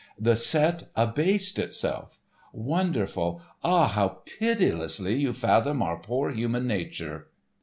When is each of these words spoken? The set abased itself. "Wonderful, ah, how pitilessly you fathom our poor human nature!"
The 0.19 0.35
set 0.35 0.85
abased 0.95 1.59
itself. 1.59 2.19
"Wonderful, 2.53 3.39
ah, 3.63 3.87
how 3.87 4.21
pitilessly 4.25 5.13
you 5.19 5.31
fathom 5.31 5.83
our 5.83 5.99
poor 5.99 6.31
human 6.31 6.65
nature!" 6.65 7.27